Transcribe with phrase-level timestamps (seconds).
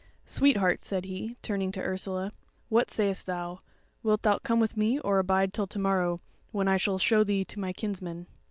[0.25, 2.31] Sweetheart," said he, turning to Ursula,
[2.69, 3.59] "what sayest thou:
[4.01, 6.17] wilt thou come with me, or abide till to morrow,
[6.51, 8.25] when I shall show thee to my kinsmen?"